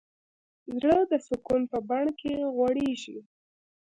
زړه 0.79 0.97
د 1.11 1.13
سکون 1.27 1.61
په 1.71 1.77
بڼ 1.89 2.05
کې 2.19 2.31
غوړېږي. 2.55 3.17